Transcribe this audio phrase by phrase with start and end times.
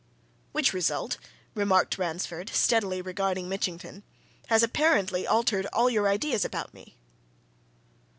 [0.51, 1.17] "Which result,"
[1.53, 4.01] remarked Ransford, steadily regarding Mitchington,
[4.47, 6.97] "has apparently altered all your ideas about me!"